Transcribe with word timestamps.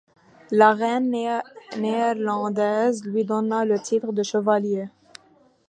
La 0.49 0.73
reine 0.73 1.15
néerlandaise 1.77 3.03
lui 3.05 3.23
donna 3.23 3.65
le 3.65 3.77
titre 3.79 4.11
de 4.13 4.23
chevalier. 4.23 4.87